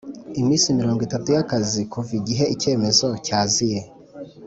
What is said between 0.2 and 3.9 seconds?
iminsi mirongo itatu y akazi kuva igihe icyemezo cyaziye